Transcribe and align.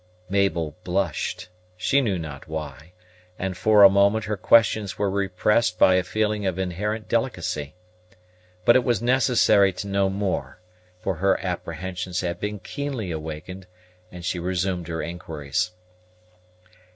Mabel 0.29 0.75
blushed, 0.83 1.49
she 1.77 2.01
knew 2.01 2.17
not 2.17 2.47
why, 2.47 2.93
and 3.37 3.55
for 3.55 3.83
a 3.83 3.87
moment 3.91 4.25
her 4.25 4.35
questions 4.35 4.97
were 4.97 5.11
repressed 5.11 5.77
by 5.77 5.93
a 5.93 6.01
feeling 6.03 6.43
of 6.43 6.57
inherent 6.57 7.07
delicacy. 7.07 7.75
But 8.65 8.75
it 8.75 8.83
was 8.83 8.99
necessary 8.99 9.71
to 9.73 9.87
know 9.87 10.09
more, 10.09 10.59
for 11.01 11.17
her 11.17 11.39
apprehensions 11.45 12.21
had 12.21 12.39
been 12.39 12.57
keenly 12.57 13.11
awakened, 13.11 13.67
and 14.11 14.25
she 14.25 14.39
resumed 14.39 14.87
her 14.87 15.03
inquiries. 15.03 15.69